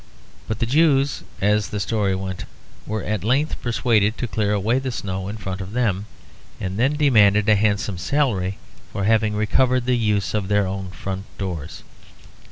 But 0.47 0.57
the 0.57 0.65
Jews, 0.65 1.21
as 1.41 1.67
the 1.69 1.79
story 1.79 2.15
went, 2.15 2.45
were 2.87 3.03
at 3.03 3.23
length 3.23 3.61
persuaded 3.61 4.17
to 4.17 4.27
clear 4.27 4.51
away 4.51 4.79
the 4.79 4.91
snow 4.91 5.27
in 5.27 5.37
front 5.37 5.61
of 5.61 5.73
them, 5.73 6.07
and 6.59 6.79
then 6.79 6.93
demanded 6.93 7.47
a 7.47 7.55
handsome 7.55 7.99
salary 7.99 8.57
for 8.91 9.03
having 9.03 9.35
recovered 9.35 9.85
the 9.85 9.95
use 9.95 10.33
of 10.33 10.47
their 10.47 10.65
own 10.65 10.89
front 10.89 11.25
doors. 11.37 11.83